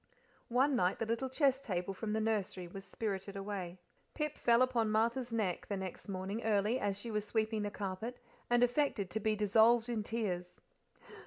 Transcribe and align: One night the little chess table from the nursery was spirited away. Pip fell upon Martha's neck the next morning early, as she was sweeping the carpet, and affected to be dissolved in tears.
One 0.49 0.75
night 0.75 0.97
the 0.97 1.05
little 1.05 1.29
chess 1.29 1.61
table 1.61 1.93
from 1.93 2.13
the 2.13 2.19
nursery 2.19 2.67
was 2.67 2.83
spirited 2.83 3.35
away. 3.35 3.77
Pip 4.15 4.35
fell 4.35 4.63
upon 4.63 4.89
Martha's 4.89 5.31
neck 5.31 5.67
the 5.67 5.77
next 5.77 6.09
morning 6.09 6.41
early, 6.43 6.79
as 6.79 6.97
she 6.97 7.11
was 7.11 7.23
sweeping 7.23 7.61
the 7.61 7.69
carpet, 7.69 8.17
and 8.49 8.63
affected 8.63 9.11
to 9.11 9.19
be 9.19 9.35
dissolved 9.35 9.89
in 9.89 10.01
tears. 10.01 10.55